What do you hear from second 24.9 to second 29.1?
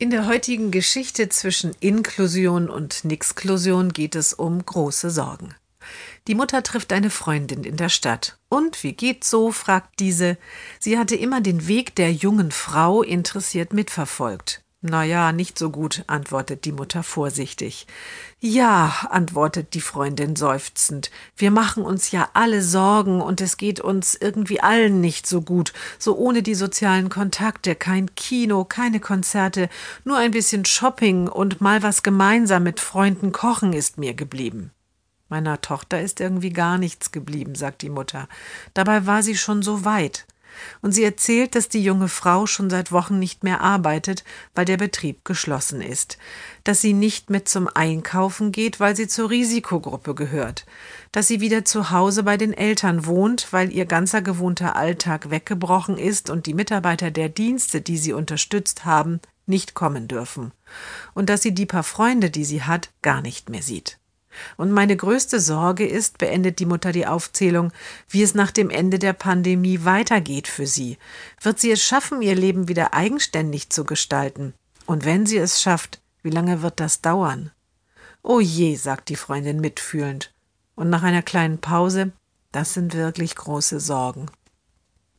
nicht so gut. So ohne die sozialen Kontakte, kein Kino, keine